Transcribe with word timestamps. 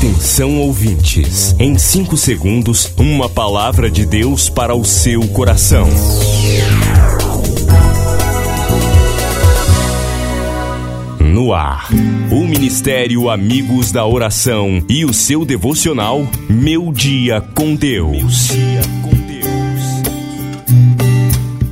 Atenção 0.00 0.58
ouvintes, 0.58 1.54
em 1.58 1.76
5 1.76 2.16
segundos, 2.16 2.90
uma 2.96 3.28
palavra 3.28 3.90
de 3.90 4.06
Deus 4.06 4.48
para 4.48 4.74
o 4.74 4.82
seu 4.82 5.28
coração. 5.28 5.86
No 11.20 11.52
ar, 11.52 11.90
o 12.32 12.46
Ministério 12.46 13.28
Amigos 13.28 13.92
da 13.92 14.06
Oração 14.06 14.82
e 14.88 15.04
o 15.04 15.12
seu 15.12 15.44
devocional 15.44 16.26
Meu 16.48 16.90
Dia 16.94 17.42
com 17.54 17.74
Deus. 17.74 18.48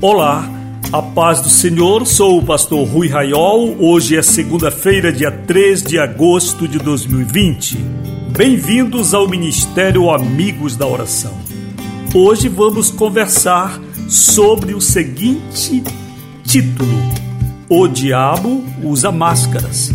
Olá, 0.03 0.51
a 0.93 1.01
paz 1.01 1.41
do 1.41 1.49
Senhor, 1.49 2.07
sou 2.07 2.37
o 2.37 2.45
pastor 2.45 2.87
Rui 2.87 3.09
Raiol. 3.09 3.75
Hoje 3.79 4.19
é 4.19 4.23
segunda-feira, 4.23 5.11
dia 5.11 5.31
3 5.31 5.83
de 5.83 5.99
agosto 5.99 6.69
de 6.69 6.79
2020. 6.79 8.08
Bem-vindos 8.39 9.15
ao 9.15 9.27
Ministério 9.27 10.09
Amigos 10.09 10.77
da 10.77 10.87
Oração. 10.87 11.37
Hoje 12.15 12.49
vamos 12.49 12.89
conversar 12.89 13.81
sobre 14.09 14.75
o 14.75 14.81
seguinte 14.81 15.83
título: 16.45 16.97
O 17.69 17.89
Diabo 17.89 18.65
usa 18.81 19.11
máscaras. 19.11 19.93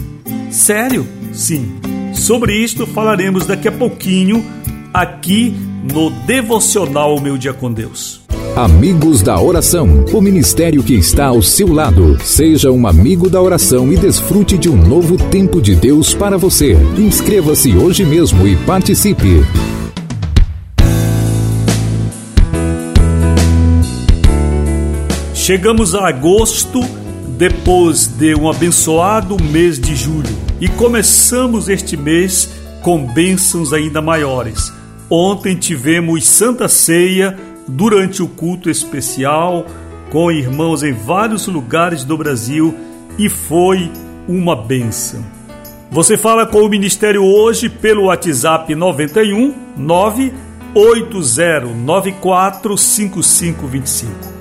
Sério? 0.51 1.07
Sim. 1.31 1.79
Sobre 2.13 2.57
isto 2.57 2.85
falaremos 2.85 3.45
daqui 3.45 3.69
a 3.69 3.71
pouquinho 3.71 4.45
aqui 4.93 5.55
no 5.89 6.09
Devocional 6.09 7.21
Meu 7.21 7.37
Dia 7.37 7.53
com 7.53 7.71
Deus. 7.71 8.22
Amigos 8.55 9.23
da 9.23 9.41
Oração, 9.41 10.05
o 10.13 10.21
ministério 10.21 10.83
que 10.83 10.93
está 10.93 11.25
ao 11.25 11.41
seu 11.41 11.73
lado. 11.73 12.23
Seja 12.23 12.69
um 12.71 12.85
amigo 12.85 13.27
da 13.27 13.41
oração 13.41 13.91
e 13.91 13.97
desfrute 13.97 14.59
de 14.59 14.69
um 14.69 14.75
novo 14.75 15.17
tempo 15.17 15.59
de 15.59 15.75
Deus 15.75 16.13
para 16.13 16.37
você. 16.37 16.77
Inscreva-se 16.95 17.75
hoje 17.75 18.05
mesmo 18.05 18.47
e 18.47 18.55
participe. 18.57 19.43
Chegamos 25.33 25.95
a 25.95 26.07
agosto, 26.07 26.79
depois 27.35 28.05
de 28.05 28.35
um 28.35 28.47
abençoado 28.47 29.35
mês 29.45 29.79
de 29.79 29.95
julho, 29.95 30.29
e 30.61 30.67
começamos 30.67 31.69
este 31.69 31.97
mês 31.97 32.51
com 32.83 33.03
bênçãos 33.03 33.73
ainda 33.73 33.99
maiores. 33.99 34.71
Ontem 35.09 35.55
tivemos 35.55 36.27
Santa 36.27 36.67
Ceia 36.67 37.35
durante 37.67 38.21
o 38.21 38.27
culto 38.27 38.69
especial 38.69 39.65
com 40.11 40.31
irmãos 40.31 40.83
em 40.83 40.93
vários 40.93 41.47
lugares 41.47 42.03
do 42.03 42.15
Brasil 42.17 42.75
e 43.17 43.27
foi 43.29 43.89
uma 44.27 44.55
benção. 44.55 45.25
Você 45.89 46.15
fala 46.17 46.45
com 46.45 46.61
o 46.61 46.69
ministério 46.69 47.23
hoje 47.23 47.67
pelo 47.69 48.03
WhatsApp 48.05 48.73
91 48.73 49.53
98094 49.77 52.77
5525 52.77 54.33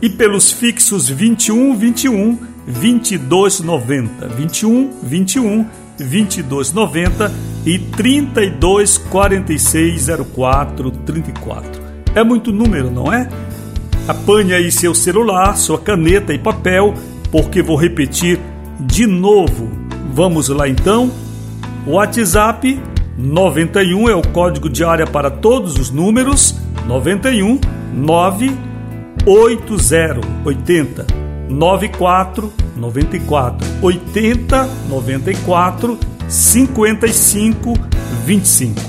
e 0.00 0.08
pelos 0.08 0.52
fixos 0.52 1.08
21 1.08 1.76
21 1.76 2.38
2290 2.66 4.28
21 4.28 4.90
21 5.02 5.66
2290 5.98 7.32
e 7.66 7.78
32 7.78 8.96
46 8.98 10.06
04 10.34 10.90
34. 10.90 11.83
É 12.14 12.22
muito 12.22 12.52
número, 12.52 12.90
não 12.90 13.12
é? 13.12 13.28
Apanhe 14.06 14.54
aí 14.54 14.70
seu 14.70 14.94
celular, 14.94 15.56
sua 15.56 15.78
caneta 15.78 16.32
e 16.32 16.38
papel, 16.38 16.94
porque 17.32 17.62
vou 17.62 17.76
repetir 17.76 18.38
de 18.78 19.06
novo. 19.06 19.68
Vamos 20.12 20.48
lá 20.48 20.68
então. 20.68 21.10
WhatsApp 21.86 22.80
91 23.16 24.08
é 24.08 24.14
o 24.14 24.22
código 24.22 24.68
de 24.68 24.84
área 24.84 25.06
para 25.06 25.30
todos 25.30 25.78
os 25.78 25.90
números. 25.90 26.56
91 26.86 27.58
980 27.94 30.20
80 30.44 31.06
94 31.48 32.52
94 32.76 33.66
80 33.82 34.68
94 34.88 35.98
55 36.28 37.74
25. 38.24 38.80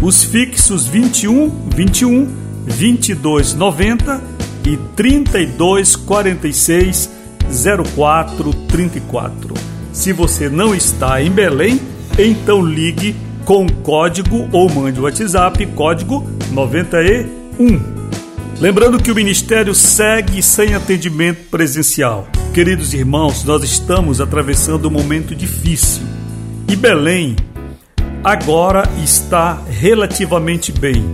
Os 0.00 0.24
fixos 0.24 0.86
21 0.86 1.50
21 1.74 2.43
2290 2.64 4.20
e 4.64 4.76
3246 4.96 7.10
0434. 7.94 9.54
Se 9.92 10.12
você 10.12 10.48
não 10.48 10.74
está 10.74 11.22
em 11.22 11.30
Belém, 11.30 11.80
então 12.18 12.64
ligue 12.64 13.14
com 13.44 13.68
código 13.68 14.48
ou 14.52 14.68
mande 14.70 14.98
o 14.98 15.04
WhatsApp 15.04 15.64
código 15.66 16.26
91. 16.50 17.94
Lembrando 18.60 19.02
que 19.02 19.10
o 19.10 19.14
ministério 19.14 19.74
segue 19.74 20.42
sem 20.42 20.74
atendimento 20.74 21.48
presencial. 21.50 22.28
Queridos 22.52 22.94
irmãos, 22.94 23.44
nós 23.44 23.64
estamos 23.64 24.20
atravessando 24.20 24.88
um 24.88 24.90
momento 24.90 25.34
difícil. 25.34 26.02
E 26.68 26.76
Belém 26.76 27.36
agora 28.22 28.88
está 29.02 29.60
relativamente 29.68 30.72
bem. 30.72 31.04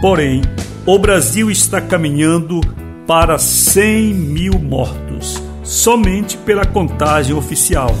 Porém, 0.00 0.42
o 0.88 0.98
Brasil 0.98 1.50
está 1.50 1.82
caminhando 1.82 2.62
para 3.06 3.36
100 3.36 4.14
mil 4.14 4.58
mortos, 4.58 5.36
somente 5.62 6.34
pela 6.38 6.64
contagem 6.64 7.36
oficial, 7.36 7.94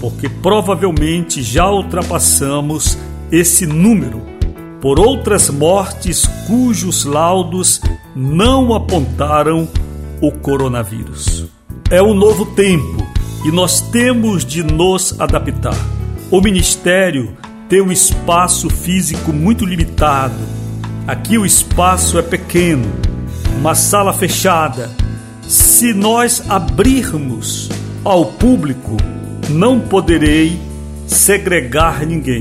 porque 0.00 0.26
provavelmente 0.26 1.42
já 1.42 1.70
ultrapassamos 1.70 2.96
esse 3.30 3.66
número 3.66 4.22
por 4.80 4.98
outras 4.98 5.50
mortes 5.50 6.24
cujos 6.46 7.04
laudos 7.04 7.78
não 8.16 8.74
apontaram 8.74 9.68
o 10.18 10.32
coronavírus. 10.32 11.44
É 11.90 12.02
um 12.02 12.14
novo 12.14 12.46
tempo 12.54 13.06
e 13.44 13.52
nós 13.52 13.82
temos 13.82 14.46
de 14.46 14.62
nos 14.62 15.20
adaptar. 15.20 15.76
O 16.30 16.40
ministério 16.40 17.36
tem 17.68 17.82
um 17.82 17.92
espaço 17.92 18.70
físico 18.70 19.30
muito 19.30 19.66
limitado 19.66 20.59
Aqui 21.10 21.36
o 21.36 21.44
espaço 21.44 22.20
é 22.20 22.22
pequeno, 22.22 22.88
uma 23.58 23.74
sala 23.74 24.12
fechada. 24.12 24.88
Se 25.42 25.92
nós 25.92 26.40
abrirmos 26.48 27.68
ao 28.04 28.26
público, 28.26 28.96
não 29.48 29.80
poderei 29.80 30.56
segregar 31.08 32.06
ninguém. 32.06 32.38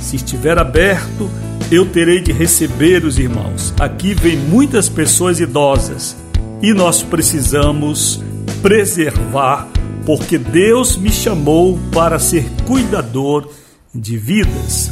Se 0.00 0.16
estiver 0.16 0.58
aberto, 0.58 1.28
eu 1.70 1.84
terei 1.84 2.18
de 2.22 2.32
receber 2.32 3.04
os 3.04 3.18
irmãos. 3.18 3.74
Aqui 3.78 4.14
vem 4.14 4.38
muitas 4.38 4.88
pessoas 4.88 5.38
idosas 5.38 6.16
e 6.62 6.72
nós 6.72 7.02
precisamos 7.02 8.24
preservar, 8.62 9.68
porque 10.06 10.38
Deus 10.38 10.96
me 10.96 11.12
chamou 11.12 11.78
para 11.92 12.18
ser 12.18 12.46
cuidador 12.66 13.50
de 13.94 14.16
vidas. 14.16 14.90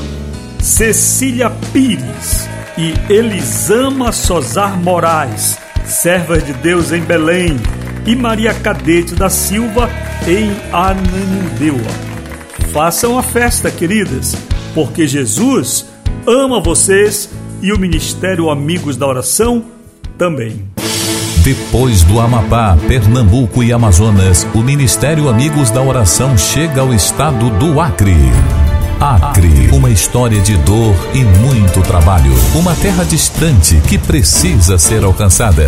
Cecília 0.59 1.49
Pires 1.71 2.45
e 2.77 2.93
Elisama 3.09 4.11
Sozar 4.11 4.77
Moraes, 4.77 5.57
servas 5.85 6.45
de 6.45 6.51
Deus 6.55 6.91
em 6.91 6.99
Belém, 6.99 7.55
e 8.05 8.17
Maria 8.17 8.53
Cadete 8.53 9.15
da 9.15 9.29
Silva 9.29 9.89
em 10.27 10.51
Ananindeua. 10.73 11.91
Façam 12.73 13.17
a 13.17 13.23
festa, 13.23 13.71
queridas, 13.71 14.35
porque 14.73 15.07
Jesus 15.07 15.85
ama 16.27 16.59
vocês 16.59 17.29
e 17.61 17.71
o 17.71 17.79
Ministério 17.79 18.49
Amigos 18.49 18.97
da 18.97 19.07
Oração 19.07 19.63
também. 20.17 20.74
Depois 21.45 22.01
do 22.01 22.19
Amapá, 22.19 22.75
Pernambuco 22.87 23.63
e 23.63 23.71
Amazonas, 23.71 24.47
o 24.55 24.63
Ministério 24.63 25.29
Amigos 25.29 25.69
da 25.69 25.79
Oração 25.79 26.35
chega 26.35 26.81
ao 26.81 26.91
estado 26.91 27.51
do 27.51 27.79
Acre. 27.79 28.17
Acre, 28.99 29.69
uma 29.71 29.91
história 29.91 30.41
de 30.41 30.57
dor 30.57 30.95
e 31.13 31.23
muito 31.23 31.83
trabalho. 31.83 32.33
Uma 32.55 32.73
terra 32.73 33.03
distante 33.03 33.79
que 33.87 33.99
precisa 33.99 34.79
ser 34.79 35.03
alcançada. 35.03 35.67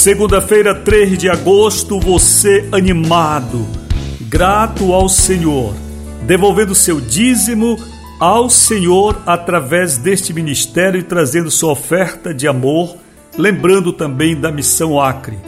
Segunda-feira, 0.00 0.74
3 0.74 1.18
de 1.18 1.28
agosto, 1.28 2.00
você 2.00 2.66
animado, 2.72 3.66
grato 4.22 4.94
ao 4.94 5.10
Senhor, 5.10 5.74
devolvendo 6.22 6.74
seu 6.74 6.98
dízimo 7.02 7.78
ao 8.18 8.48
Senhor 8.48 9.20
através 9.26 9.98
deste 9.98 10.32
ministério 10.32 10.98
e 10.98 11.02
trazendo 11.02 11.50
sua 11.50 11.72
oferta 11.72 12.32
de 12.32 12.48
amor, 12.48 12.96
lembrando 13.36 13.92
também 13.92 14.34
da 14.34 14.50
missão 14.50 14.98
Acre. 14.98 15.38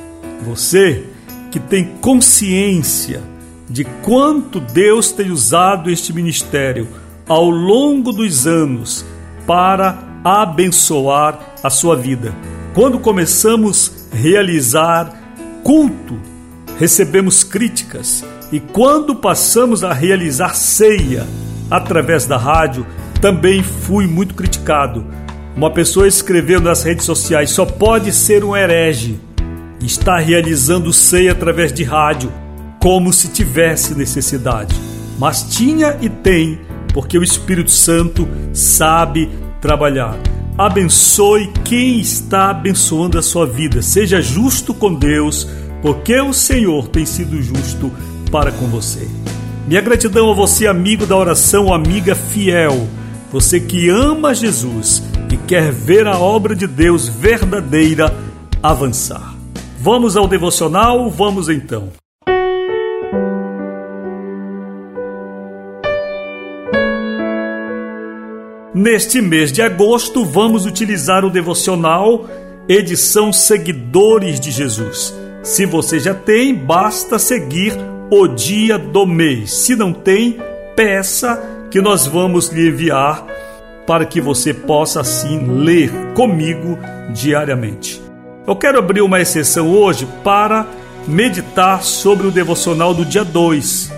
Você 0.42 1.02
que 1.50 1.58
tem 1.58 1.86
consciência 2.02 3.22
de 3.70 3.84
quanto 4.02 4.60
Deus 4.60 5.12
tem 5.12 5.30
usado 5.30 5.90
este 5.90 6.12
ministério 6.12 6.88
ao 7.26 7.48
longo 7.48 8.12
dos 8.12 8.46
anos 8.46 9.02
para 9.46 9.98
abençoar 10.22 11.40
a 11.62 11.70
sua 11.70 11.96
vida. 11.96 12.34
Quando 12.74 12.98
começamos 12.98 14.01
realizar 14.12 15.12
culto, 15.62 16.18
recebemos 16.78 17.42
críticas 17.42 18.24
e 18.52 18.60
quando 18.60 19.14
passamos 19.14 19.82
a 19.82 19.92
realizar 19.94 20.54
ceia 20.54 21.26
através 21.70 22.26
da 22.26 22.36
rádio, 22.36 22.86
também 23.18 23.62
fui 23.62 24.06
muito 24.06 24.34
criticado. 24.34 25.06
Uma 25.56 25.70
pessoa 25.70 26.06
escreveu 26.06 26.60
nas 26.60 26.82
redes 26.82 27.06
sociais: 27.06 27.50
só 27.50 27.64
pode 27.64 28.12
ser 28.12 28.44
um 28.44 28.54
herege. 28.54 29.18
Está 29.80 30.18
realizando 30.18 30.92
ceia 30.92 31.32
através 31.32 31.72
de 31.72 31.82
rádio, 31.82 32.30
como 32.78 33.12
se 33.12 33.28
tivesse 33.28 33.94
necessidade. 33.94 34.74
Mas 35.18 35.42
tinha 35.42 35.96
e 36.00 36.08
tem, 36.08 36.60
porque 36.92 37.16
o 37.16 37.22
Espírito 37.22 37.70
Santo 37.70 38.28
sabe 38.52 39.30
trabalhar 39.60 40.16
abençoe 40.56 41.52
quem 41.64 42.00
está 42.00 42.50
abençoando 42.50 43.18
a 43.18 43.22
sua 43.22 43.46
vida. 43.46 43.82
Seja 43.82 44.20
justo 44.20 44.74
com 44.74 44.94
Deus, 44.94 45.48
porque 45.80 46.20
o 46.20 46.32
Senhor 46.32 46.88
tem 46.88 47.06
sido 47.06 47.42
justo 47.42 47.90
para 48.30 48.52
com 48.52 48.66
você. 48.66 49.08
Minha 49.66 49.80
gratidão 49.80 50.30
a 50.30 50.34
você, 50.34 50.66
amigo 50.66 51.06
da 51.06 51.16
oração, 51.16 51.72
amiga 51.72 52.14
fiel, 52.14 52.88
você 53.30 53.60
que 53.60 53.88
ama 53.88 54.34
Jesus 54.34 55.02
e 55.30 55.36
quer 55.36 55.72
ver 55.72 56.06
a 56.06 56.18
obra 56.18 56.54
de 56.54 56.66
Deus 56.66 57.08
verdadeira 57.08 58.14
avançar. 58.62 59.34
Vamos 59.78 60.16
ao 60.16 60.28
devocional? 60.28 61.10
Vamos 61.10 61.48
então. 61.48 62.01
Neste 68.74 69.20
mês 69.20 69.52
de 69.52 69.60
agosto, 69.60 70.24
vamos 70.24 70.64
utilizar 70.64 71.26
o 71.26 71.30
devocional 71.30 72.26
edição 72.66 73.30
Seguidores 73.30 74.40
de 74.40 74.50
Jesus. 74.50 75.14
Se 75.42 75.66
você 75.66 76.00
já 76.00 76.14
tem, 76.14 76.54
basta 76.54 77.18
seguir 77.18 77.74
o 78.10 78.26
dia 78.26 78.78
do 78.78 79.04
mês. 79.04 79.52
Se 79.52 79.76
não 79.76 79.92
tem, 79.92 80.38
peça 80.74 81.38
que 81.70 81.82
nós 81.82 82.06
vamos 82.06 82.48
lhe 82.48 82.68
enviar 82.68 83.26
para 83.86 84.06
que 84.06 84.22
você 84.22 84.54
possa 84.54 85.02
assim 85.02 85.38
ler 85.62 85.90
comigo 86.14 86.78
diariamente. 87.12 88.00
Eu 88.46 88.56
quero 88.56 88.78
abrir 88.78 89.02
uma 89.02 89.20
exceção 89.20 89.70
hoje 89.70 90.08
para 90.24 90.66
meditar 91.06 91.82
sobre 91.82 92.26
o 92.26 92.30
devocional 92.30 92.94
do 92.94 93.04
dia 93.04 93.24
2. 93.24 93.92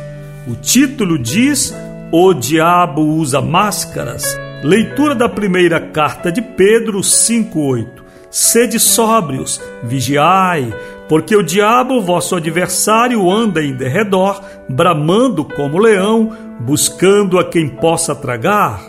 O 0.49 0.57
título 0.57 1.17
diz: 1.17 1.73
O 2.11 2.35
Diabo 2.35 3.03
usa 3.03 3.41
máscaras 3.41 4.43
Leitura 4.65 5.15
da 5.15 5.29
primeira 5.29 5.79
carta 5.79 6.33
de 6.33 6.41
Pedro 6.41 7.03
5:8. 7.03 8.03
Sede 8.31 8.81
sóbrios, 8.81 9.61
vigiai, 9.83 10.73
porque 11.07 11.37
o 11.37 11.43
diabo, 11.43 12.01
vosso 12.01 12.35
adversário, 12.35 13.31
anda 13.31 13.63
em 13.63 13.75
derredor, 13.75 14.41
bramando 14.67 15.45
como 15.45 15.77
leão, 15.77 16.33
buscando 16.61 17.39
a 17.39 17.45
quem 17.45 17.69
possa 17.69 18.15
tragar. 18.15 18.81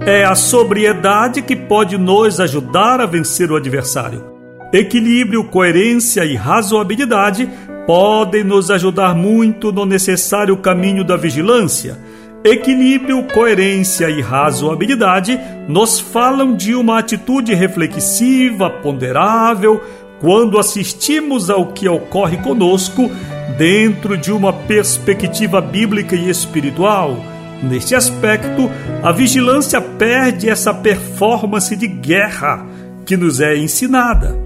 É 0.00 0.26
a 0.26 0.34
sobriedade 0.34 1.40
que 1.40 1.56
pode 1.56 1.96
nos 1.96 2.38
ajudar 2.38 3.00
a 3.00 3.06
vencer 3.06 3.50
o 3.50 3.56
adversário. 3.56 4.22
Equilíbrio, 4.74 5.44
coerência 5.44 6.22
e 6.26 6.36
razoabilidade 6.36 7.48
podem 7.86 8.44
nos 8.44 8.70
ajudar 8.70 9.14
muito 9.14 9.72
no 9.72 9.86
necessário 9.86 10.54
caminho 10.58 11.02
da 11.02 11.16
vigilância 11.16 11.96
Equilíbrio, 12.44 13.24
coerência 13.24 14.08
e 14.08 14.20
razoabilidade 14.20 15.38
nos 15.68 15.98
falam 15.98 16.54
de 16.54 16.72
uma 16.74 16.98
atitude 16.98 17.52
reflexiva, 17.52 18.70
ponderável, 18.70 19.82
quando 20.20 20.58
assistimos 20.58 21.50
ao 21.50 21.72
que 21.72 21.88
ocorre 21.88 22.36
conosco 22.38 23.10
dentro 23.56 24.16
de 24.16 24.30
uma 24.30 24.52
perspectiva 24.52 25.60
bíblica 25.60 26.14
e 26.14 26.30
espiritual. 26.30 27.16
Neste 27.60 27.96
aspecto, 27.96 28.70
a 29.02 29.10
vigilância 29.10 29.80
perde 29.80 30.48
essa 30.48 30.72
performance 30.72 31.74
de 31.74 31.88
guerra 31.88 32.64
que 33.04 33.16
nos 33.16 33.40
é 33.40 33.56
ensinada. 33.56 34.38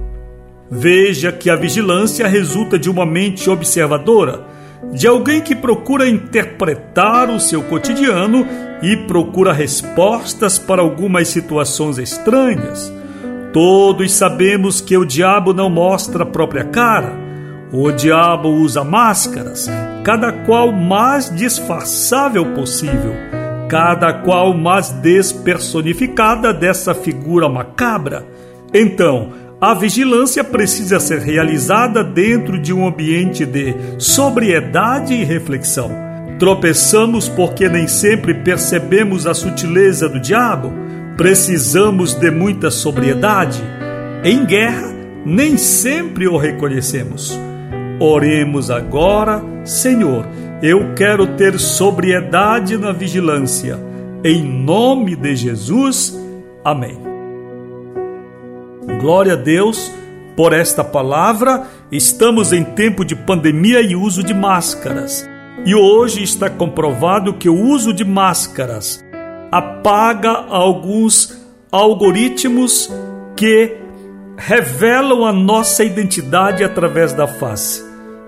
Veja 0.70 1.30
que 1.30 1.50
a 1.50 1.56
vigilância 1.56 2.26
resulta 2.26 2.78
de 2.78 2.88
uma 2.88 3.04
mente 3.04 3.50
observadora 3.50 4.46
de 4.90 5.06
alguém 5.06 5.40
que 5.40 5.54
procura 5.54 6.08
interpretar 6.08 7.30
o 7.30 7.38
seu 7.38 7.62
cotidiano 7.62 8.46
e 8.82 8.96
procura 8.96 9.52
respostas 9.52 10.58
para 10.58 10.82
algumas 10.82 11.28
situações 11.28 11.98
estranhas. 11.98 12.92
Todos 13.52 14.12
sabemos 14.12 14.80
que 14.80 14.96
o 14.96 15.04
diabo 15.04 15.52
não 15.52 15.70
mostra 15.70 16.24
a 16.24 16.26
própria 16.26 16.64
cara. 16.64 17.12
O 17.70 17.90
diabo 17.90 18.48
usa 18.48 18.82
máscaras, 18.82 19.68
cada 20.04 20.32
qual 20.32 20.72
mais 20.72 21.34
disfarçável 21.34 22.52
possível, 22.54 23.14
cada 23.68 24.12
qual 24.12 24.52
mais 24.52 24.90
despersonificada 24.90 26.52
dessa 26.52 26.94
figura 26.94 27.48
macabra. 27.48 28.26
Então, 28.74 29.32
a 29.62 29.74
vigilância 29.74 30.42
precisa 30.42 30.98
ser 30.98 31.20
realizada 31.20 32.02
dentro 32.02 32.58
de 32.58 32.72
um 32.72 32.84
ambiente 32.84 33.46
de 33.46 33.72
sobriedade 33.96 35.14
e 35.14 35.22
reflexão. 35.22 35.88
Tropeçamos 36.36 37.28
porque 37.28 37.68
nem 37.68 37.86
sempre 37.86 38.34
percebemos 38.34 39.24
a 39.24 39.32
sutileza 39.32 40.08
do 40.08 40.18
diabo. 40.18 40.72
Precisamos 41.16 42.12
de 42.12 42.28
muita 42.28 42.72
sobriedade. 42.72 43.62
Em 44.24 44.44
guerra, 44.44 44.92
nem 45.24 45.56
sempre 45.56 46.26
o 46.26 46.36
reconhecemos. 46.36 47.38
Oremos 48.00 48.68
agora, 48.68 49.40
Senhor, 49.64 50.26
eu 50.60 50.92
quero 50.96 51.36
ter 51.36 51.56
sobriedade 51.60 52.76
na 52.76 52.90
vigilância. 52.90 53.78
Em 54.24 54.42
nome 54.42 55.14
de 55.14 55.36
Jesus. 55.36 56.18
Amém. 56.64 57.11
Glória 59.00 59.34
a 59.34 59.36
Deus 59.36 59.92
por 60.36 60.52
esta 60.52 60.82
palavra. 60.82 61.66
Estamos 61.90 62.52
em 62.52 62.64
tempo 62.64 63.04
de 63.04 63.14
pandemia 63.14 63.80
e 63.80 63.94
uso 63.94 64.22
de 64.22 64.34
máscaras. 64.34 65.28
E 65.64 65.74
hoje 65.74 66.22
está 66.22 66.50
comprovado 66.50 67.34
que 67.34 67.48
o 67.48 67.54
uso 67.54 67.92
de 67.92 68.04
máscaras 68.04 69.04
apaga 69.52 70.30
alguns 70.48 71.38
algoritmos 71.70 72.90
que 73.36 73.76
revelam 74.36 75.24
a 75.24 75.32
nossa 75.32 75.84
identidade 75.84 76.64
através 76.64 77.12
da 77.12 77.28
face. 77.28 77.84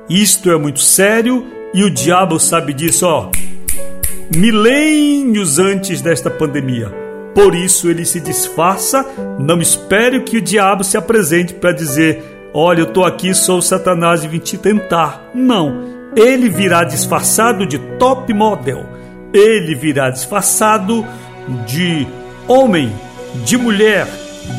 Isto 0.08 0.52
é 0.52 0.58
muito 0.58 0.80
sério 0.80 1.44
e 1.72 1.82
o 1.82 1.90
diabo 1.90 2.38
sabe 2.38 2.72
disso, 2.72 3.06
ó. 3.06 3.30
Milênios 4.36 5.58
antes 5.58 6.00
desta 6.00 6.30
pandemia. 6.30 7.03
Por 7.34 7.54
isso 7.54 7.90
ele 7.90 8.04
se 8.04 8.20
disfarça. 8.20 9.04
Não 9.38 9.60
espere 9.60 10.22
que 10.22 10.38
o 10.38 10.42
diabo 10.42 10.84
se 10.84 10.96
apresente 10.96 11.52
para 11.54 11.72
dizer: 11.72 12.50
Olha, 12.54 12.80
eu 12.80 12.86
estou 12.86 13.04
aqui, 13.04 13.34
sou 13.34 13.60
Satanás 13.60 14.22
e 14.22 14.28
vim 14.28 14.38
te 14.38 14.56
tentar. 14.56 15.30
Não. 15.34 15.92
Ele 16.16 16.48
virá 16.48 16.84
disfarçado 16.84 17.66
de 17.66 17.78
top 17.98 18.32
model. 18.32 18.86
Ele 19.32 19.74
virá 19.74 20.10
disfarçado 20.10 21.04
de 21.66 22.06
homem, 22.46 22.92
de 23.44 23.56
mulher, 23.56 24.06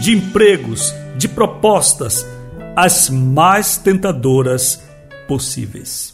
de 0.02 0.14
empregos, 0.14 0.94
de 1.16 1.30
propostas, 1.30 2.28
as 2.76 3.10
mais 3.10 3.78
tentadoras 3.78 4.84
possíveis. 5.28 6.14